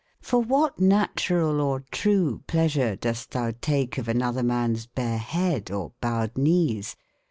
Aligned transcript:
for 0.19 0.39
what 0.39 0.79
naturall 0.79 1.61
or 1.61 1.81
trewe 1.91 2.41
pleasure 2.47 2.95
doest 2.95 3.29
thou 3.29 3.51
take 3.61 3.99
of 3.99 4.07
an 4.07 4.23
oth/ 4.23 4.35
er 4.37 4.41
mans 4.41 4.87
bare 4.87 5.19
hede, 5.19 5.69
or 5.69 5.91
bowed 6.01 6.35
knees 6.35 6.95